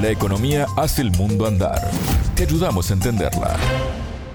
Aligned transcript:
La 0.00 0.10
economía 0.10 0.66
hace 0.76 1.02
el 1.02 1.10
mundo 1.10 1.44
andar. 1.44 1.90
Te 2.36 2.44
ayudamos 2.44 2.88
a 2.88 2.94
entenderla. 2.94 3.56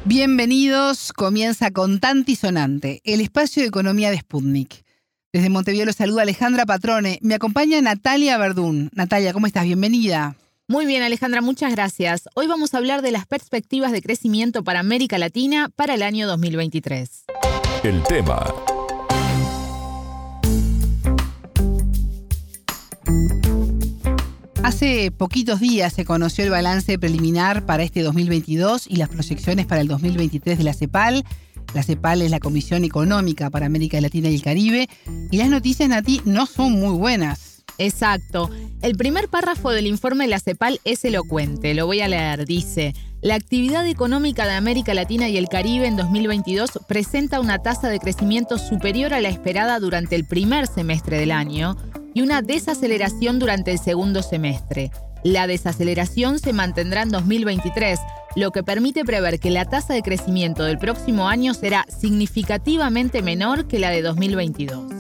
Bienvenidos, 0.04 1.14
comienza 1.14 1.72
con 1.72 2.02
Tanti 2.02 2.36
Sonante, 2.36 3.00
el 3.06 3.22
espacio 3.22 3.62
de 3.62 3.70
economía 3.70 4.12
de 4.12 4.18
Sputnik. 4.18 4.84
Desde 5.32 5.50
Montevideo 5.50 5.86
los 5.86 5.96
saluda 5.96 6.24
Alejandra 6.24 6.66
Patrone. 6.66 7.18
Me 7.22 7.36
acompaña 7.36 7.80
Natalia 7.82 8.38
Verdún. 8.38 8.90
Natalia, 8.94 9.32
¿cómo 9.32 9.48
estás? 9.48 9.64
Bienvenida. 9.64 10.36
Muy 10.68 10.86
bien, 10.86 11.02
Alejandra, 11.02 11.40
muchas 11.40 11.72
gracias. 11.72 12.28
Hoy 12.36 12.48
vamos 12.48 12.74
a 12.74 12.78
hablar 12.78 13.02
de 13.02 13.12
las 13.12 13.26
perspectivas 13.26 13.94
de 13.94 14.02
crecimiento 14.02 14.66
para 14.66 14.82
América 14.82 15.18
Latina 15.18 15.70
para 15.74 15.94
el 15.94 16.02
año 16.02 16.28
2023. 16.28 17.24
El 17.84 18.04
tema 18.04 18.54
Hace 24.64 25.12
poquitos 25.12 25.60
días 25.60 25.92
se 25.92 26.06
conoció 26.06 26.46
el 26.46 26.50
balance 26.50 26.98
preliminar 26.98 27.66
para 27.66 27.84
este 27.84 28.02
2022 28.02 28.88
y 28.88 28.96
las 28.96 29.10
proyecciones 29.10 29.66
para 29.66 29.82
el 29.82 29.90
2023 29.90 30.58
de 30.58 30.64
la 30.64 30.74
CEPAL. 30.74 31.26
La 31.74 31.84
CEPAL 31.84 32.22
es 32.22 32.32
la 32.32 32.40
Comisión 32.40 32.86
Económica 32.86 33.50
para 33.50 33.66
América 33.66 34.00
Latina 34.00 34.30
y 34.30 34.36
el 34.36 34.42
Caribe. 34.42 34.88
Y 35.32 35.38
las 35.38 35.50
noticias, 35.50 35.90
Nati, 35.90 36.22
no 36.24 36.46
son 36.46 36.80
muy 36.80 36.98
buenas. 36.98 37.66
Exacto. 37.78 38.50
El 38.82 38.96
primer 38.96 39.28
párrafo 39.28 39.70
del 39.72 39.86
informe 39.86 40.24
de 40.24 40.30
la 40.30 40.40
CEPAL 40.40 40.80
es 40.86 41.04
elocuente. 41.04 41.74
Lo 41.74 41.86
voy 41.86 42.00
a 42.00 42.08
leer. 42.08 42.46
Dice, 42.46 42.94
la 43.22 43.36
actividad 43.36 43.86
económica 43.86 44.46
de 44.46 44.54
América 44.54 44.94
Latina 44.94 45.28
y 45.28 45.36
el 45.36 45.50
Caribe 45.50 45.88
en 45.88 45.98
2022 45.98 46.80
presenta 46.88 47.42
una 47.42 47.60
tasa 47.60 47.90
de 47.90 48.00
crecimiento 48.00 48.58
superior 48.58 49.14
a 49.14 49.20
la 49.20 49.28
esperada 49.28 49.80
durante 49.82 50.16
el 50.16 50.26
primer 50.26 50.68
semestre 50.68 51.18
del 51.18 51.32
año 51.32 51.76
y 52.14 52.22
una 52.22 52.42
desaceleración 52.42 53.40
durante 53.40 53.72
el 53.72 53.80
segundo 53.80 54.22
semestre. 54.22 54.92
La 55.24 55.48
desaceleración 55.48 56.40
se 56.40 56.54
mantendrá 56.54 57.04
en 57.04 57.10
2023, 57.10 58.00
lo 58.36 58.52
que 58.52 58.64
permite 58.64 59.06
prever 59.06 59.40
que 59.40 59.52
la 59.52 59.66
tasa 59.66 59.94
de 59.94 60.02
crecimiento 60.02 60.64
del 60.64 60.78
próximo 60.78 61.30
año 61.30 61.54
será 61.54 61.86
significativamente 61.88 63.22
menor 63.22 63.68
que 63.68 63.80
la 63.80 63.90
de 63.90 64.02
2022. 64.02 64.92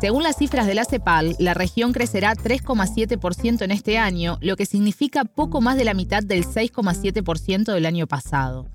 Según 0.00 0.22
las 0.24 0.36
cifras 0.36 0.66
de 0.66 0.74
la 0.74 0.84
CEPAL, 0.84 1.36
la 1.38 1.54
región 1.54 1.94
crecerá 1.94 2.34
3,7% 2.34 3.62
en 3.62 3.70
este 3.70 3.96
año, 3.96 4.36
lo 4.42 4.56
que 4.56 4.66
significa 4.66 5.24
poco 5.24 5.62
más 5.62 5.78
de 5.78 5.84
la 5.84 5.94
mitad 5.94 6.22
del 6.22 6.44
6,7% 6.44 7.72
del 7.72 7.86
año 7.86 8.06
pasado. 8.06 8.68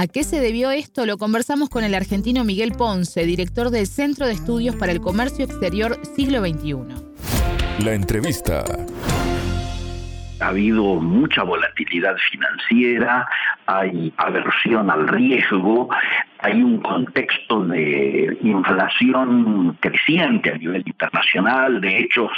¿A 0.00 0.06
qué 0.06 0.22
se 0.22 0.38
debió 0.38 0.70
esto? 0.70 1.06
Lo 1.06 1.18
conversamos 1.18 1.70
con 1.70 1.82
el 1.82 1.92
argentino 1.92 2.44
Miguel 2.44 2.70
Ponce, 2.70 3.26
director 3.26 3.70
del 3.70 3.88
Centro 3.88 4.26
de 4.26 4.32
Estudios 4.34 4.76
para 4.76 4.92
el 4.92 5.00
Comercio 5.00 5.44
Exterior 5.44 5.98
Siglo 6.14 6.38
XXI. 6.38 7.84
La 7.84 7.94
entrevista 7.94 8.62
ha 10.38 10.46
habido 10.46 10.84
mucha 11.00 11.42
volatilidad 11.42 12.14
financiera, 12.30 13.26
hay 13.66 14.14
aversión 14.18 14.88
al 14.88 15.08
riesgo, 15.08 15.88
hay 16.40 16.62
un 16.62 16.78
contexto 16.78 17.64
de 17.64 18.38
inflación 18.42 19.76
creciente 19.80 20.52
a 20.52 20.56
nivel 20.56 20.82
internacional, 20.86 21.80
de 21.80 21.98
hecho 21.98 22.30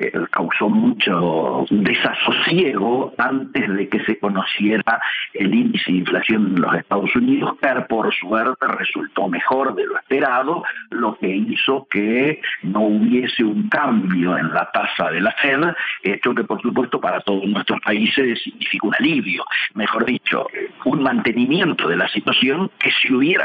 eh, 0.00 0.12
causó 0.30 0.68
mucho 0.68 1.64
desasosiego 1.70 3.14
antes 3.18 3.74
de 3.74 3.88
que 3.88 4.04
se 4.04 4.18
conociera 4.18 5.00
el 5.32 5.54
índice 5.54 5.92
de 5.92 5.98
inflación 5.98 6.54
en 6.54 6.60
los 6.62 6.74
Estados 6.74 7.14
Unidos, 7.14 7.56
que 7.60 7.80
por 7.88 8.12
suerte 8.14 8.66
resultó 8.66 9.28
mejor 9.28 9.74
de 9.74 9.86
lo 9.86 9.98
esperado, 9.98 10.64
lo 10.90 11.16
que 11.16 11.28
hizo 11.28 11.86
que 11.88 12.40
no 12.62 12.82
hubiese 12.82 13.44
un 13.44 13.68
cambio 13.68 14.36
en 14.36 14.52
la 14.52 14.70
tasa 14.72 15.10
de 15.10 15.20
la 15.20 15.32
Fed, 15.32 15.54
hecho 16.02 16.34
que 16.34 16.44
por 16.44 16.60
supuesto 16.60 17.00
para 17.00 17.20
todos 17.20 17.44
nuestros 17.46 17.80
países 17.80 18.40
significa 18.42 18.86
un 18.88 18.94
alivio, 18.94 19.44
mejor 19.74 20.04
dicho, 20.04 20.46
un 20.84 21.02
mantenimiento 21.02 21.88
de 21.88 21.96
la 21.96 22.08
situación 22.08 22.70
que 22.78 22.90
si 22.90 23.12
hubiera 23.12 23.43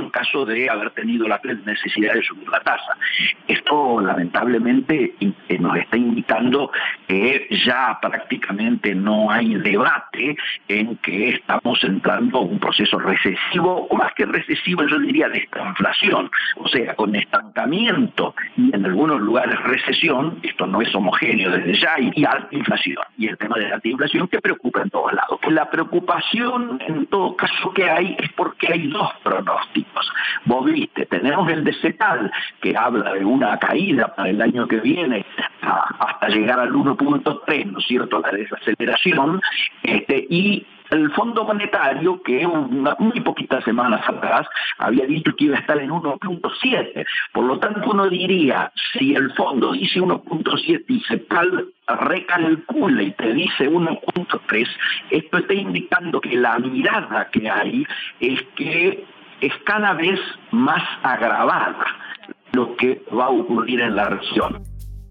en 0.00 0.10
caso 0.10 0.44
de 0.44 0.68
haber 0.68 0.90
tenido 0.90 1.26
la 1.28 1.40
necesidad 1.64 2.14
de 2.14 2.22
subir 2.22 2.48
la 2.48 2.60
tasa. 2.60 2.96
Esto 3.48 4.00
lamentablemente 4.00 5.14
nos 5.58 5.76
está 5.76 5.96
indicando 5.96 6.70
que 7.10 7.48
ya 7.66 7.98
prácticamente 8.00 8.94
no 8.94 9.32
hay 9.32 9.56
debate 9.56 10.36
en 10.68 10.96
que 10.98 11.30
estamos 11.30 11.82
entrando 11.82 12.38
a 12.38 12.42
un 12.42 12.60
proceso 12.60 13.00
recesivo, 13.00 13.88
o 13.90 13.96
más 13.96 14.12
que 14.14 14.26
recesivo, 14.26 14.86
yo 14.86 14.96
diría 15.00 15.28
de 15.28 15.38
esta 15.38 15.60
inflación, 15.66 16.30
o 16.58 16.68
sea, 16.68 16.94
con 16.94 17.16
estancamiento 17.16 18.36
y 18.56 18.72
en 18.72 18.86
algunos 18.86 19.20
lugares 19.20 19.60
recesión, 19.64 20.38
esto 20.44 20.68
no 20.68 20.82
es 20.82 20.94
homogéneo 20.94 21.50
desde 21.50 21.80
ya, 21.80 21.96
y 21.98 22.24
alta 22.24 22.54
inflación. 22.54 23.02
Y 23.18 23.26
el 23.26 23.36
tema 23.38 23.56
de 23.58 23.68
la 23.68 23.74
alta 23.74 23.88
inflación 23.88 24.28
que 24.28 24.40
preocupa 24.40 24.82
en 24.82 24.90
todos 24.90 25.12
lados. 25.12 25.40
La 25.48 25.68
preocupación 25.68 26.80
en 26.86 27.06
todo 27.06 27.34
caso 27.34 27.72
que 27.72 27.90
hay 27.90 28.16
es 28.20 28.30
porque 28.34 28.72
hay 28.72 28.86
dos 28.86 29.10
pronósticos. 29.24 30.12
Vos 30.44 30.64
viste, 30.64 31.06
tenemos 31.06 31.50
el 31.50 31.64
de 31.64 31.72
CETAL, 31.72 32.30
que 32.60 32.76
habla 32.76 33.14
de 33.14 33.24
una 33.24 33.58
caída 33.58 34.14
para 34.14 34.30
el 34.30 34.40
año 34.40 34.68
que 34.68 34.76
viene 34.76 35.26
hasta 35.62 36.28
llegar 36.28 36.60
al 36.60 36.72
1.3, 37.00 37.66
¿no 37.66 37.78
es 37.78 37.86
cierto?, 37.86 38.20
la 38.20 38.30
desaceleración, 38.30 39.40
este, 39.82 40.26
y 40.28 40.66
el 40.90 41.10
Fondo 41.12 41.44
Monetario, 41.44 42.20
que 42.22 42.46
muy 42.98 43.20
poquitas 43.20 43.62
semanas 43.64 44.02
atrás 44.08 44.46
había 44.78 45.06
dicho 45.06 45.34
que 45.36 45.44
iba 45.44 45.56
a 45.56 45.60
estar 45.60 45.78
en 45.78 45.90
1.7. 45.90 47.06
Por 47.32 47.44
lo 47.44 47.58
tanto, 47.58 47.90
uno 47.90 48.08
diría, 48.08 48.72
si 48.92 49.14
el 49.14 49.32
fondo 49.34 49.72
dice 49.72 50.00
1.7 50.00 50.84
y 50.88 51.00
CEPAL 51.00 51.72
recalcula 51.86 53.02
y 53.02 53.12
te 53.12 53.32
dice 53.32 53.70
1.3, 53.70 54.68
esto 55.10 55.38
está 55.38 55.54
indicando 55.54 56.20
que 56.20 56.36
la 56.36 56.58
mirada 56.58 57.28
que 57.30 57.48
hay 57.48 57.86
es 58.18 58.42
que 58.56 59.04
es 59.40 59.52
cada 59.64 59.94
vez 59.94 60.20
más 60.50 60.82
agravada 61.02 61.86
lo 62.52 62.74
que 62.76 63.00
va 63.16 63.26
a 63.26 63.30
ocurrir 63.30 63.80
en 63.80 63.94
la 63.94 64.06
región. 64.06 64.62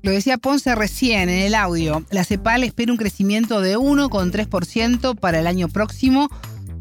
Lo 0.01 0.11
decía 0.11 0.37
Ponce 0.37 0.73
recién 0.75 1.27
en 1.27 1.41
el 1.41 1.55
audio, 1.55 2.05
la 2.09 2.23
CEPAL 2.23 2.63
espera 2.63 2.91
un 2.91 2.97
crecimiento 2.97 3.59
de 3.59 3.77
1,3% 3.77 5.19
para 5.19 5.39
el 5.39 5.47
año 5.47 5.67
próximo, 5.67 6.29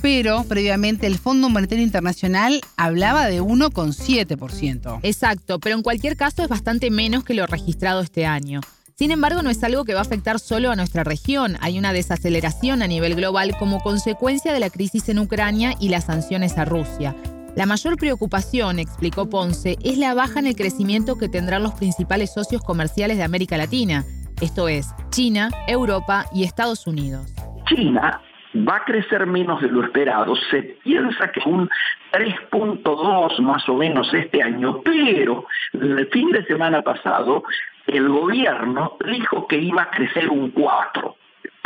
pero 0.00 0.44
previamente 0.44 1.08
el 1.08 1.18
Fondo 1.18 1.48
Monetario 1.48 1.82
Internacional 1.82 2.60
hablaba 2.76 3.26
de 3.26 3.42
1,7%. 3.42 5.00
Exacto, 5.02 5.58
pero 5.58 5.74
en 5.74 5.82
cualquier 5.82 6.16
caso 6.16 6.42
es 6.44 6.48
bastante 6.48 6.92
menos 6.92 7.24
que 7.24 7.34
lo 7.34 7.46
registrado 7.46 8.02
este 8.02 8.24
año. 8.24 8.60
Sin 8.96 9.10
embargo, 9.10 9.42
no 9.42 9.50
es 9.50 9.62
algo 9.64 9.84
que 9.84 9.94
va 9.94 10.00
a 10.00 10.02
afectar 10.02 10.40
solo 10.40 10.70
a 10.70 10.76
nuestra 10.76 11.04
región. 11.04 11.56
Hay 11.60 11.78
una 11.78 11.92
desaceleración 11.92 12.82
a 12.82 12.88
nivel 12.88 13.14
global 13.14 13.56
como 13.58 13.80
consecuencia 13.80 14.52
de 14.52 14.60
la 14.60 14.70
crisis 14.70 15.08
en 15.08 15.18
Ucrania 15.20 15.74
y 15.80 15.88
las 15.88 16.04
sanciones 16.04 16.58
a 16.58 16.64
Rusia. 16.64 17.14
La 17.58 17.66
mayor 17.66 17.96
preocupación, 17.96 18.78
explicó 18.78 19.28
Ponce, 19.28 19.78
es 19.82 19.98
la 19.98 20.14
baja 20.14 20.38
en 20.38 20.46
el 20.46 20.54
crecimiento 20.54 21.18
que 21.18 21.28
tendrán 21.28 21.64
los 21.64 21.74
principales 21.74 22.32
socios 22.32 22.62
comerciales 22.62 23.16
de 23.16 23.24
América 23.24 23.56
Latina, 23.56 24.04
esto 24.40 24.68
es, 24.68 24.94
China, 25.10 25.48
Europa 25.66 26.26
y 26.32 26.44
Estados 26.44 26.86
Unidos. 26.86 27.34
China 27.66 28.20
va 28.54 28.76
a 28.76 28.84
crecer 28.84 29.26
menos 29.26 29.60
de 29.60 29.66
lo 29.66 29.82
esperado. 29.82 30.36
Se 30.52 30.62
piensa 30.84 31.32
que 31.32 31.40
un 31.46 31.68
3.2 32.12 33.40
más 33.40 33.68
o 33.68 33.74
menos 33.74 34.08
este 34.14 34.40
año, 34.40 34.80
pero 34.82 35.44
el 35.72 36.08
fin 36.12 36.30
de 36.30 36.44
semana 36.44 36.82
pasado 36.82 37.42
el 37.88 38.08
gobierno 38.08 38.96
dijo 39.04 39.48
que 39.48 39.58
iba 39.58 39.82
a 39.82 39.90
crecer 39.90 40.30
un 40.30 40.52
4. 40.52 41.16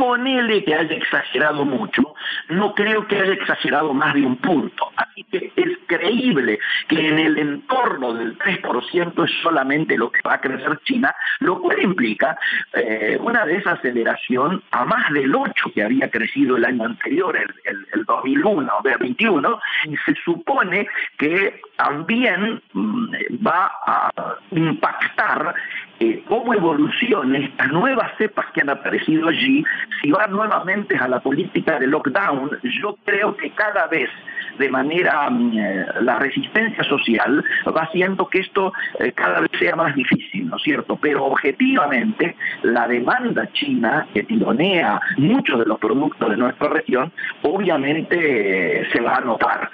Ponele 0.02 0.64
que 0.64 0.74
haya 0.74 0.96
exagerado 0.96 1.64
mucho, 1.64 2.16
no 2.48 2.74
creo 2.74 3.06
que 3.06 3.20
haya 3.20 3.34
exagerado 3.34 3.94
más 3.94 4.14
de 4.14 4.22
un 4.22 4.36
punto. 4.36 4.90
Así 4.96 5.22
que 5.30 5.52
es 5.54 5.78
creíble 5.86 6.58
que 6.88 7.08
en 7.08 7.20
el 7.20 7.38
entorno 7.38 8.12
del 8.12 8.36
3% 8.36 9.24
es 9.24 9.30
solamente 9.44 9.96
lo 9.96 10.10
que 10.10 10.20
va 10.26 10.34
a 10.34 10.40
crecer 10.40 10.76
China, 10.82 11.14
lo 11.38 11.60
cual 11.60 11.80
implica 11.80 12.36
eh, 12.72 13.16
una 13.20 13.46
desaceleración 13.46 14.64
a 14.72 14.84
más 14.84 15.08
del 15.12 15.32
8 15.32 15.70
que 15.72 15.84
había 15.84 16.10
crecido 16.10 16.56
el 16.56 16.64
año 16.64 16.84
anterior, 16.84 17.36
el, 17.36 17.86
el, 17.94 18.04
2001, 18.04 18.72
2021, 18.82 19.60
y 19.84 19.96
se 19.98 20.16
supone 20.24 20.88
que 21.16 21.60
también 21.76 22.60
mm, 22.72 23.14
va 23.46 23.70
a 23.86 24.10
impactar 24.50 25.54
eh, 26.02 26.24
cómo 26.26 26.52
evolucionan 26.52 27.36
estas 27.36 27.70
nuevas 27.70 28.10
cepas 28.18 28.46
que 28.52 28.60
han 28.60 28.70
aparecido 28.70 29.28
allí, 29.28 29.64
si 30.00 30.10
van 30.10 30.32
nuevamente 30.32 30.96
a 30.96 31.06
la 31.06 31.20
política 31.20 31.78
de 31.78 31.86
lockdown, 31.86 32.58
yo 32.64 32.96
creo 33.04 33.36
que 33.36 33.50
cada 33.50 33.86
vez 33.86 34.10
de 34.58 34.68
manera, 34.68 35.28
mm, 35.30 35.58
eh, 35.58 35.86
la 36.02 36.18
resistencia 36.18 36.84
social 36.84 37.44
va 37.66 37.82
haciendo 37.82 38.28
que 38.28 38.40
esto 38.40 38.72
eh, 38.98 39.12
cada 39.12 39.40
vez 39.40 39.50
sea 39.58 39.76
más 39.76 39.94
difícil, 39.94 40.48
¿no 40.48 40.56
es 40.56 40.62
cierto? 40.62 40.96
Pero 40.96 41.24
objetivamente 41.24 42.36
la 42.62 42.86
demanda 42.88 43.48
china 43.52 44.06
que 44.12 44.22
tironea 44.24 45.00
muchos 45.16 45.58
de 45.58 45.66
los 45.66 45.78
productos 45.78 46.30
de 46.30 46.36
nuestra 46.36 46.68
región, 46.68 47.12
obviamente 47.42 48.88
se 48.92 49.00
va 49.00 49.16
a 49.16 49.20
notar. 49.20 49.70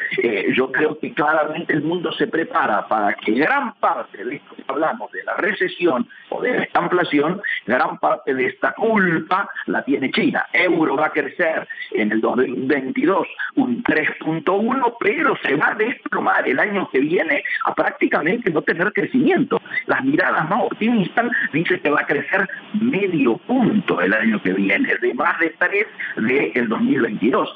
yo 0.55 0.71
creo 0.73 0.99
que 0.99 1.13
claramente 1.13 1.73
el 1.73 1.83
mundo 1.83 2.13
se 2.13 2.27
prepara 2.27 2.87
para 2.87 3.15
que 3.15 3.33
gran 3.33 3.75
parte 3.75 4.25
de 4.25 4.37
esto 4.37 4.55
que 4.57 4.65
hablamos 4.69 5.11
de 5.13 5.25
la 5.25 5.35
recesión 5.37 6.09
o 6.31 6.43
de 6.43 6.69
la 6.73 6.83
inflación, 6.83 7.41
gran 7.67 7.99
parte 7.99 8.35
de 8.35 8.47
esta 8.47 8.73
culpa 8.73 9.49
la 9.67 9.83
tiene 9.83 10.11
China. 10.11 10.47
Euro 10.53 10.97
va 10.97 11.07
a 11.07 11.11
crecer 11.11 11.67
en 11.93 12.13
el 12.13 12.21
2022 12.21 13.27
un 13.57 13.83
3.1, 13.83 14.78
pero 15.01 15.37
se 15.43 15.55
va 15.55 15.69
a 15.69 15.75
desplomar 15.75 16.49
el 16.49 16.59
año 16.59 16.89
que 16.91 17.01
viene 17.01 17.43
a 17.65 17.75
prácticamente 17.75 18.51
no 18.51 18.63
tener 18.63 18.93
crecimiento. 18.93 19.61
Las 19.87 20.05
miradas 20.05 20.49
más 20.49 20.63
optimistas 20.65 21.27
dicen 21.53 21.81
que 21.81 21.91
va 21.91 22.01
a 22.01 22.07
crecer 22.07 22.49
medio 22.81 23.37
punto 23.39 24.01
el 24.01 24.13
año 24.13 24.41
que 24.43 24.53
viene, 24.53 24.95
de 25.01 25.15
más 25.15 25.39
de 25.41 25.55
3 25.59 25.87
del 26.17 26.69
2022. 26.69 27.55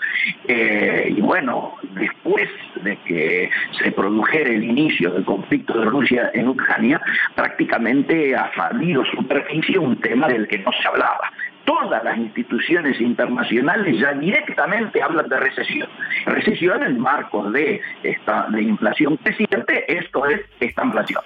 Eh, 0.49 1.15
y 1.17 1.21
bueno, 1.21 1.77
después 1.95 2.49
de 2.83 2.97
que 3.05 3.51
se 3.79 3.93
produjera 3.93 4.51
el 4.51 4.65
inicio 4.65 5.11
del 5.11 5.25
conflicto 5.25 5.79
de 5.79 5.85
Rusia 5.87 6.31
en 6.35 6.49
Ucrania, 6.49 7.01
prácticamente 7.35 8.35
ha 8.35 8.53
salido 8.55 9.05
superficie 9.05 9.79
un 9.79 10.01
tema 10.01 10.29
del 10.29 10.49
que 10.49 10.59
no 10.59 10.73
se 10.73 10.89
hablaba 10.89 11.31
todas 11.65 12.03
las 12.05 12.19
instituciones 12.19 13.01
internacionales 13.01 13.99
ya 14.01 14.13
directamente 14.13 15.03
hablan 15.03 15.29
de 15.29 15.39
recesión. 15.39 15.89
Recesión 16.27 16.83
en 16.83 16.99
marcos 16.99 17.53
de, 17.53 17.81
esta, 18.03 18.47
de 18.51 18.63
inflación 18.63 19.17
creciente, 19.19 19.99
esto 19.99 20.27
es 20.27 20.41
esta 20.61 20.85
inflación. 20.85 21.23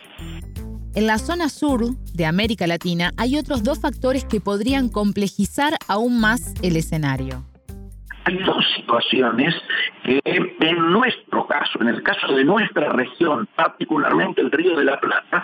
En 0.94 1.06
la 1.06 1.18
zona 1.18 1.48
sur 1.48 1.80
de 2.14 2.26
América 2.26 2.66
Latina 2.66 3.10
hay 3.18 3.36
otros 3.36 3.62
dos 3.62 3.80
factores 3.80 4.24
que 4.24 4.40
podrían 4.40 4.88
complejizar 4.88 5.74
aún 5.88 6.20
más 6.20 6.54
el 6.62 6.76
escenario 6.76 7.44
hay 8.26 8.38
dos 8.38 8.64
situaciones 8.74 9.54
que 10.06 10.20
en 10.60 10.92
nuestro 10.92 11.46
caso, 11.46 11.80
en 11.80 11.88
el 11.88 12.02
caso 12.02 12.32
de 12.32 12.44
nuestra 12.44 12.92
región, 12.92 13.48
particularmente 13.56 14.40
el 14.40 14.52
Río 14.52 14.76
de 14.76 14.84
la 14.84 15.00
Plata, 15.00 15.42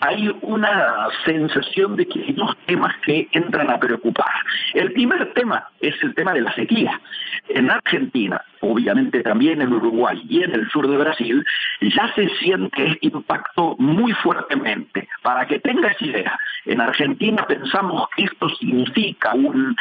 hay 0.00 0.32
una 0.42 1.08
sensación 1.24 1.96
de 1.96 2.06
que 2.06 2.20
hay 2.20 2.32
dos 2.32 2.56
temas 2.66 2.94
que 3.04 3.28
entran 3.32 3.70
a 3.70 3.78
preocupar. 3.78 4.32
El 4.72 4.92
primer 4.92 5.32
tema 5.32 5.68
es 5.80 5.94
el 6.02 6.14
tema 6.14 6.32
de 6.32 6.42
la 6.42 6.54
sequía. 6.54 7.00
En 7.48 7.70
Argentina, 7.70 8.40
obviamente 8.60 9.22
también 9.22 9.60
en 9.60 9.72
Uruguay 9.72 10.22
y 10.28 10.42
en 10.42 10.52
el 10.54 10.68
sur 10.70 10.88
de 10.88 10.96
Brasil, 10.96 11.44
ya 11.80 12.12
se 12.14 12.28
siente 12.36 12.86
este 12.86 13.08
impacto 13.08 13.76
muy 13.78 14.12
fuertemente. 14.12 15.08
Para 15.22 15.46
que 15.46 15.58
tengas 15.58 16.00
idea, 16.00 16.38
en 16.66 16.80
Argentina 16.80 17.44
pensamos 17.46 18.08
que 18.16 18.24
esto 18.24 18.48
significa 18.50 19.34
un 19.34 19.76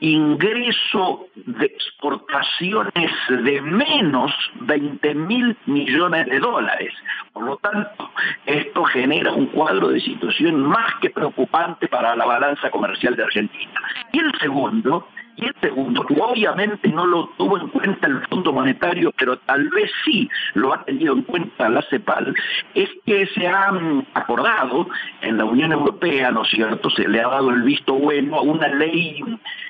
ingreso 0.00 1.26
de 1.34 1.66
exportaciones 1.66 3.10
de 3.28 3.60
menos 3.78 4.32
20 4.60 5.14
mil 5.14 5.56
millones 5.66 6.26
de 6.26 6.38
dólares. 6.40 6.92
Por 7.32 7.44
lo 7.44 7.56
tanto, 7.56 8.10
esto 8.46 8.84
genera 8.84 9.32
un 9.32 9.46
cuadro 9.46 9.88
de 9.88 10.00
situación 10.00 10.60
más 10.62 10.94
que 11.00 11.10
preocupante 11.10 11.88
para 11.88 12.16
la 12.16 12.26
balanza 12.26 12.70
comercial 12.70 13.14
de 13.16 13.22
Argentina. 13.24 13.80
Y 14.12 14.18
el 14.18 14.32
segundo 14.40 15.06
y 15.38 15.46
el 15.46 15.54
segundo, 15.60 16.04
que 16.04 16.14
obviamente 16.20 16.88
no 16.88 17.06
lo 17.06 17.28
tuvo 17.36 17.58
en 17.58 17.68
cuenta 17.68 18.08
el 18.08 18.20
Fondo 18.26 18.52
Monetario, 18.52 19.12
pero 19.16 19.38
tal 19.38 19.68
vez 19.68 19.90
sí 20.04 20.28
lo 20.54 20.74
ha 20.74 20.84
tenido 20.84 21.14
en 21.14 21.22
cuenta 21.22 21.68
la 21.68 21.82
CEPAL, 21.82 22.34
es 22.74 22.90
que 23.06 23.26
se 23.26 23.46
ha 23.46 23.70
mm, 23.70 24.06
acordado 24.14 24.88
en 25.22 25.38
la 25.38 25.44
Unión 25.44 25.72
Europea, 25.72 26.30
¿no 26.32 26.42
es 26.42 26.50
cierto?, 26.50 26.90
se 26.90 27.06
le 27.06 27.20
ha 27.20 27.28
dado 27.28 27.50
el 27.50 27.62
visto 27.62 27.94
bueno 27.94 28.36
a 28.36 28.42
una 28.42 28.68
ley, 28.68 29.22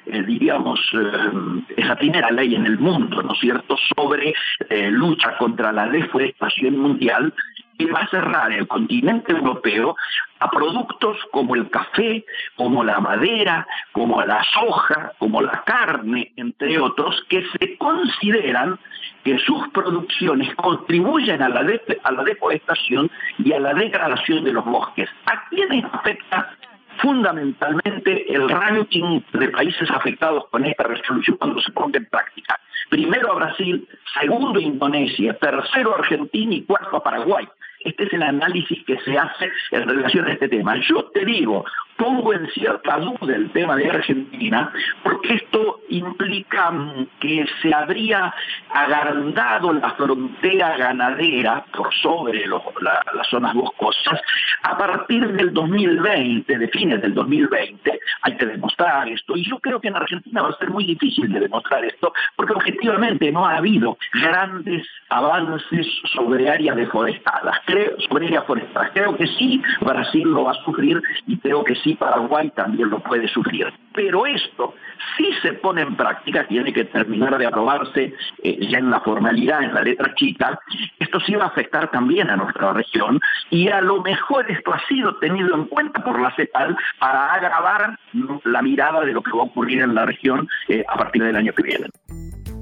eh, 0.06 0.22
diríamos, 0.22 0.80
eh, 0.94 1.62
es 1.76 1.86
la 1.86 1.96
primera 1.96 2.30
ley 2.30 2.54
en 2.54 2.64
el 2.64 2.78
mundo, 2.78 3.22
¿no 3.22 3.34
es 3.34 3.40
cierto?, 3.40 3.76
sobre 3.96 4.34
eh, 4.70 4.90
lucha 4.90 5.36
contra 5.36 5.72
la 5.72 5.88
deforestación 5.88 6.78
mundial 6.78 7.34
que 7.78 7.90
va 7.90 8.00
a 8.00 8.08
cerrar 8.08 8.52
el 8.52 8.66
continente 8.66 9.32
europeo 9.32 9.96
a 10.40 10.50
productos 10.50 11.16
como 11.30 11.54
el 11.54 11.70
café, 11.70 12.24
como 12.56 12.84
la 12.84 13.00
madera, 13.00 13.66
como 13.92 14.20
la 14.22 14.42
soja, 14.52 15.12
como 15.18 15.40
la 15.40 15.62
carne, 15.64 16.32
entre 16.36 16.78
otros, 16.78 17.24
que 17.28 17.44
se 17.58 17.78
consideran 17.78 18.78
que 19.24 19.38
sus 19.38 19.68
producciones 19.68 20.54
contribuyen 20.56 21.42
a 21.42 21.48
la, 21.48 21.60
a 22.02 22.12
la 22.12 22.24
deforestación 22.24 23.10
y 23.38 23.52
a 23.52 23.60
la 23.60 23.74
degradación 23.74 24.44
de 24.44 24.52
los 24.52 24.64
bosques. 24.64 25.08
¿A 25.26 25.48
quiénes 25.48 25.84
afecta 25.92 26.56
fundamentalmente 26.98 28.32
el 28.32 28.48
ranking 28.48 29.20
de 29.32 29.48
países 29.48 29.90
afectados 29.90 30.46
con 30.50 30.64
esta 30.64 30.84
resolución 30.84 31.36
cuando 31.36 31.60
se 31.60 31.72
ponga 31.72 31.98
en 31.98 32.06
práctica. 32.06 32.58
Primero 32.90 33.32
a 33.32 33.36
Brasil, 33.36 33.88
segundo 34.18 34.58
a 34.58 34.62
Indonesia, 34.62 35.36
tercero 35.38 35.94
a 35.94 35.98
Argentina 35.98 36.54
y 36.54 36.62
cuarto 36.62 36.96
a 36.96 37.02
Paraguay. 37.02 37.48
Este 37.80 38.04
es 38.04 38.12
el 38.12 38.22
análisis 38.22 38.84
que 38.84 38.98
se 39.00 39.16
hace 39.16 39.50
en 39.70 39.88
relación 39.88 40.26
a 40.26 40.32
este 40.32 40.48
tema. 40.48 40.76
Yo 40.88 41.04
te 41.06 41.24
digo, 41.24 41.64
pongo 41.98 42.32
en 42.32 42.46
cierta 42.50 42.98
duda 42.98 43.34
el 43.34 43.50
tema 43.50 43.76
de 43.76 43.90
Argentina, 43.90 44.72
porque 45.02 45.34
esto 45.34 45.80
implica 45.88 46.72
que 47.20 47.44
se 47.60 47.74
habría 47.74 48.32
agrandado 48.72 49.72
la 49.72 49.90
frontera 49.90 50.76
ganadera 50.76 51.64
por 51.76 51.92
sobre 51.94 52.46
las 52.46 53.26
zonas 53.28 53.52
boscosas 53.52 54.20
a 54.62 54.78
partir 54.78 55.26
del 55.32 55.52
2020, 55.52 56.56
de 56.56 56.68
fines 56.68 57.02
del 57.02 57.14
2020. 57.14 58.00
Hay 58.22 58.36
que 58.36 58.46
demostrar 58.46 59.08
esto, 59.08 59.36
y 59.36 59.48
yo 59.48 59.58
creo 59.58 59.80
que 59.80 59.88
en 59.88 59.96
Argentina 59.96 60.42
va 60.42 60.50
a 60.50 60.58
ser 60.58 60.70
muy 60.70 60.84
difícil 60.84 61.30
de 61.32 61.40
demostrar 61.40 61.84
esto, 61.84 62.12
porque 62.36 62.52
objetivamente 62.52 63.32
no 63.32 63.44
ha 63.44 63.56
habido 63.56 63.98
grandes 64.12 64.86
avances 65.08 65.86
sobre 66.14 66.48
áreas 66.48 66.76
deforestadas, 66.76 67.58
creo, 67.66 67.98
sobre 68.08 68.26
áreas 68.26 68.44
forestales. 68.44 68.92
Creo 68.92 69.16
que 69.16 69.26
sí, 69.26 69.60
Brasil 69.80 70.28
lo 70.28 70.44
va 70.44 70.52
a 70.52 70.64
sufrir 70.64 71.02
y 71.26 71.36
creo 71.38 71.64
que 71.64 71.74
sí 71.74 71.87
Paraguay 71.94 72.50
también 72.54 72.90
lo 72.90 73.00
puede 73.00 73.28
sufrir. 73.28 73.72
Pero 73.94 74.26
esto, 74.26 74.74
si 75.16 75.32
se 75.42 75.54
pone 75.54 75.82
en 75.82 75.96
práctica, 75.96 76.46
tiene 76.46 76.72
que 76.72 76.84
terminar 76.84 77.36
de 77.38 77.46
aprobarse 77.46 78.14
eh, 78.42 78.66
ya 78.68 78.78
en 78.78 78.90
la 78.90 79.00
formalidad, 79.00 79.62
en 79.62 79.74
la 79.74 79.82
letra 79.82 80.14
chica, 80.14 80.58
esto 80.98 81.20
sí 81.20 81.34
va 81.34 81.44
a 81.44 81.48
afectar 81.48 81.90
también 81.90 82.30
a 82.30 82.36
nuestra 82.36 82.72
región 82.72 83.20
y 83.50 83.68
a 83.68 83.80
lo 83.80 84.02
mejor 84.02 84.50
esto 84.50 84.72
ha 84.72 84.80
sido 84.86 85.16
tenido 85.16 85.54
en 85.54 85.64
cuenta 85.64 86.02
por 86.04 86.20
la 86.20 86.34
CEPAL 86.36 86.76
para 86.98 87.34
agravar 87.34 87.98
la 88.44 88.62
mirada 88.62 89.00
de 89.00 89.12
lo 89.12 89.22
que 89.22 89.32
va 89.32 89.42
a 89.42 89.46
ocurrir 89.46 89.82
en 89.82 89.94
la 89.94 90.06
región 90.06 90.48
eh, 90.68 90.84
a 90.88 90.96
partir 90.96 91.22
del 91.22 91.36
año 91.36 91.52
que 91.52 91.62
viene. 91.62 91.86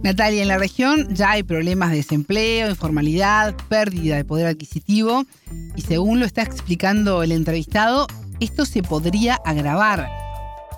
Natalia, 0.02 0.42
en 0.42 0.48
la 0.48 0.58
región 0.58 1.08
ya 1.14 1.32
hay 1.32 1.42
problemas 1.42 1.90
de 1.90 1.96
desempleo, 1.96 2.68
informalidad, 2.68 3.56
pérdida 3.68 4.16
de 4.16 4.24
poder 4.24 4.46
adquisitivo 4.46 5.24
y 5.74 5.80
según 5.82 6.20
lo 6.20 6.26
está 6.26 6.42
explicando 6.42 7.22
el 7.22 7.32
entrevistado, 7.32 8.06
esto 8.40 8.66
se 8.66 8.82
podría 8.82 9.34
agravar. 9.44 10.08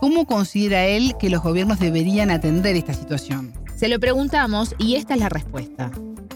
¿Cómo 0.00 0.26
considera 0.26 0.87
él 0.87 1.14
que 1.19 1.31
los 1.31 1.43
gobiernos 1.43 1.81
deberían 1.81 2.31
atender 2.31 2.76
esta 2.76 2.94
situación? 2.94 3.53
Se 3.77 3.88
lo 3.88 3.98
preguntamos 3.98 4.74
y 4.79 4.94
esta 4.96 5.15
es 5.15 5.20
la 5.20 5.29
respuesta. 5.29 5.91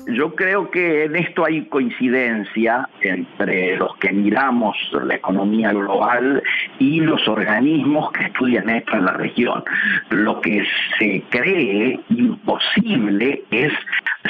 Yo 0.08 0.34
creo 0.34 0.70
que 0.70 1.04
en 1.04 1.16
esto 1.16 1.44
hay 1.44 1.64
coincidencia 1.66 2.88
entre 3.00 3.76
los 3.76 3.96
que 3.96 4.12
miramos 4.12 4.76
la 5.04 5.14
economía 5.14 5.72
global 5.72 6.42
y 6.78 7.00
los 7.00 7.26
organismos 7.28 8.10
que 8.12 8.24
estudian 8.24 8.68
esto 8.68 8.96
en 8.96 9.04
la 9.04 9.12
región. 9.12 9.62
Lo 10.10 10.40
que 10.40 10.64
se 10.98 11.22
cree 11.30 12.00
imposible 12.08 13.44
es 13.50 13.72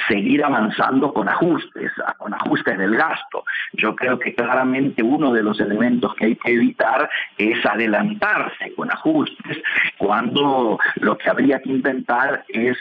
seguir 0.09 0.45
avanzando 0.45 1.13
con 1.13 1.29
ajustes, 1.29 1.93
con 2.19 2.35
ajustes 2.35 2.79
del 2.79 2.97
gasto. 2.97 3.45
Yo 3.75 3.95
creo 3.95 4.19
que 4.19 4.35
claramente 4.35 5.03
uno 5.03 5.33
de 5.33 5.43
los 5.43 5.61
elementos 5.61 6.15
que 6.15 6.27
hay 6.27 6.37
que 6.37 6.53
evitar 6.53 7.09
es 7.39 7.65
adelantarse 7.65 8.75
con 8.75 8.91
ajustes 8.91 9.59
cuando 9.99 10.79
lo 10.97 11.19
que 11.19 11.31
habría 11.31 11.61
que 11.61 11.71
intentar 11.71 12.45
es 12.49 12.77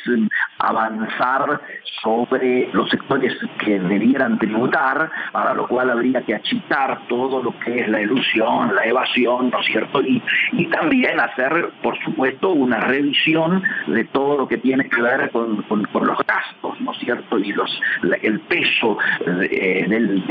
avanzar 0.59 1.61
sobre 2.01 2.69
los 2.73 2.80
sectores 2.89 3.33
que 3.59 3.79
debieran 3.79 4.37
tributar, 4.39 5.09
para 5.31 5.53
lo 5.53 5.67
cual 5.67 5.89
habría 5.89 6.21
que 6.21 6.35
achicar 6.35 7.01
todo 7.07 7.41
lo 7.41 7.57
que 7.59 7.81
es 7.81 7.89
la 7.89 8.01
ilusión, 8.01 8.75
la 8.75 8.85
evasión, 8.85 9.49
¿no 9.49 9.59
es 9.59 9.65
cierto? 9.65 10.01
Y, 10.01 10.21
y 10.53 10.65
también 10.67 11.19
hacer, 11.19 11.71
por 11.81 11.97
supuesto, 12.03 12.49
una 12.49 12.79
revisión 12.79 13.63
de 13.87 14.05
todo 14.05 14.37
lo 14.37 14.47
que 14.47 14.57
tiene 14.57 14.87
que 14.89 15.01
ver 15.01 15.29
con, 15.31 15.61
con, 15.63 15.87
los 16.07 16.17
gastos, 16.25 16.79
¿no 16.81 16.91
es 16.93 16.97
cierto? 16.99 17.37
Y 17.37 17.51
los, 17.53 17.81
el 18.21 18.39
peso 18.41 18.97
eh, 19.25 19.85
del, 19.87 20.23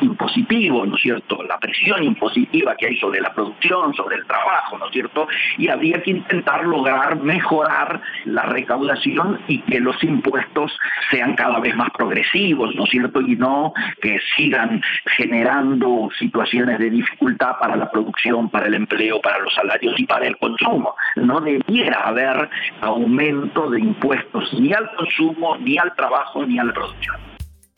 impositivo, 0.00 0.86
¿no 0.86 0.96
es 0.96 1.02
cierto? 1.02 1.42
La 1.42 1.58
presión 1.58 2.02
impositiva 2.02 2.74
que 2.76 2.86
hay 2.86 2.96
sobre 2.96 3.20
la 3.20 3.32
producción, 3.32 3.94
sobre 3.94 4.16
el 4.16 4.26
trabajo, 4.26 4.78
¿no 4.78 4.86
es 4.86 4.92
cierto? 4.92 5.28
Y 5.58 5.68
habría 5.68 6.02
que 6.02 6.10
intentar 6.10 6.64
lograr 6.64 7.20
mejorar 7.20 8.00
la 8.24 8.42
recaudación 8.42 9.40
y 9.48 9.60
que 9.60 9.80
los 9.80 10.02
impuestos 10.02 10.76
sean 11.10 11.34
cada 11.34 11.60
vez 11.60 11.74
más 11.76 11.89
progresivos, 11.92 12.74
¿no 12.74 12.84
es 12.84 12.90
cierto? 12.90 13.20
Y 13.20 13.36
no 13.36 13.72
que 14.00 14.18
sigan 14.36 14.82
generando 15.16 16.08
situaciones 16.18 16.78
de 16.78 16.90
dificultad 16.90 17.52
para 17.60 17.76
la 17.76 17.90
producción, 17.90 18.48
para 18.50 18.66
el 18.66 18.74
empleo, 18.74 19.20
para 19.20 19.38
los 19.38 19.54
salarios 19.54 19.94
y 19.98 20.06
para 20.06 20.26
el 20.26 20.36
consumo. 20.38 20.94
No 21.16 21.40
debiera 21.40 22.00
haber 22.06 22.48
aumento 22.80 23.70
de 23.70 23.80
impuestos 23.80 24.52
ni 24.54 24.72
al 24.72 24.90
consumo, 24.96 25.56
ni 25.58 25.78
al 25.78 25.94
trabajo, 25.94 26.44
ni 26.44 26.58
a 26.58 26.64
la 26.64 26.72
producción. 26.72 27.16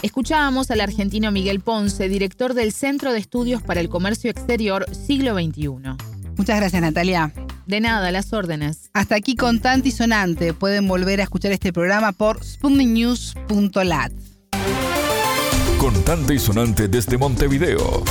Escuchábamos 0.02 0.71
al 0.73 0.81
argentino 0.81 1.31
Miguel 1.31 1.61
Ponce, 1.61 2.09
director 2.09 2.54
del 2.54 2.73
Centro 2.73 3.12
de 3.12 3.21
Estudios 3.21 3.62
para 3.62 3.81
el 3.81 3.88
Comercio 3.88 4.31
Exterior 4.31 4.85
Siglo 4.90 5.35
XXI. 5.35 5.69
Muchas 6.37 6.57
gracias, 6.59 6.83
Natalia. 6.83 7.31
De 7.73 7.81
nada, 7.81 8.12
las 8.12 8.35
órdenes. 8.35 8.91
Hasta 8.93 9.14
aquí 9.14 9.35
Contante 9.35 9.88
y 9.88 9.93
Sonante. 9.93 10.52
Pueden 10.52 10.87
volver 10.87 11.21
a 11.21 11.23
escuchar 11.23 11.52
este 11.52 11.73
programa 11.73 12.12
por 12.12 12.45
sputniknews.lat. 12.45 14.12
Contante 15.79 16.35
y 16.35 16.38
Sonante 16.38 16.88
desde 16.88 17.17
Montevideo. 17.17 18.05